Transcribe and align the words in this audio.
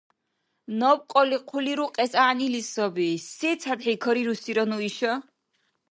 Наб 0.79 0.99
кьалли 1.11 1.37
хъули 1.47 1.73
рукьес 1.79 2.11
гӀягӀнили 2.17 2.61
саби, 2.71 3.09
сецадхӀи 3.35 3.93
карирусира 4.03 4.63
ну 4.69 4.77
иша? 4.89 5.13